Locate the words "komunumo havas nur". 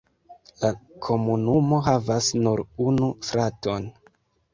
1.07-2.63